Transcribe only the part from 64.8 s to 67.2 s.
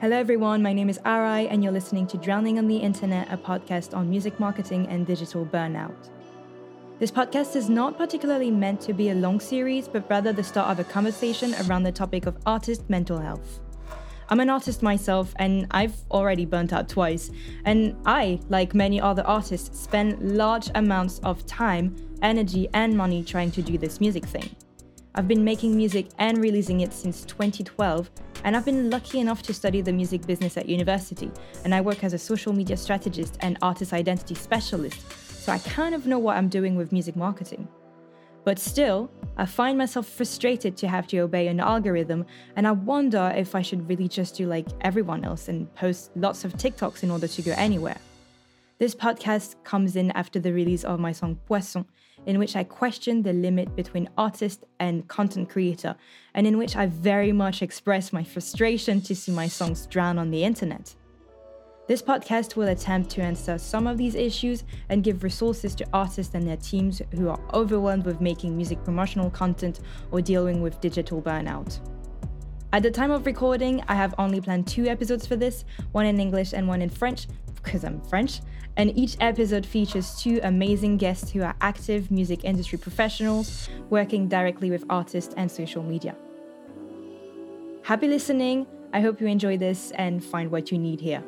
and give resources to artists and their teams